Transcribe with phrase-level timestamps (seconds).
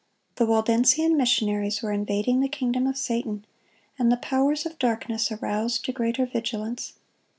[0.37, 3.45] The Waldensian missionaries were invading the kingdom of Satan,
[3.99, 6.93] and the powers of darkness aroused to greater vigilance.